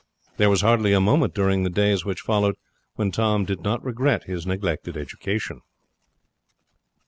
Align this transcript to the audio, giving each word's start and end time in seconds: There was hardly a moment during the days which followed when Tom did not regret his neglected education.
There 0.37 0.49
was 0.49 0.61
hardly 0.61 0.93
a 0.93 0.99
moment 0.99 1.35
during 1.35 1.61
the 1.61 1.69
days 1.69 2.03
which 2.03 2.21
followed 2.21 2.55
when 2.95 3.11
Tom 3.11 3.45
did 3.45 3.61
not 3.61 3.85
regret 3.85 4.23
his 4.23 4.47
neglected 4.47 4.97
education. 4.97 5.61